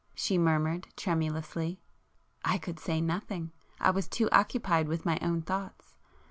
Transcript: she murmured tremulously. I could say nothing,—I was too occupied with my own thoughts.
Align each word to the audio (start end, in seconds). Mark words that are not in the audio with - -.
she 0.15 0.35
murmured 0.35 0.87
tremulously. 0.95 1.79
I 2.43 2.57
could 2.57 2.79
say 2.79 3.01
nothing,—I 3.01 3.91
was 3.91 4.07
too 4.07 4.29
occupied 4.31 4.87
with 4.87 5.05
my 5.05 5.19
own 5.21 5.43
thoughts. 5.43 5.93